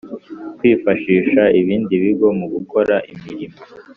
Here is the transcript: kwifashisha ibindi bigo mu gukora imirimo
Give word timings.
kwifashisha 0.57 1.41
ibindi 1.59 1.93
bigo 2.03 2.27
mu 2.39 2.45
gukora 2.53 2.95
imirimo 3.13 3.57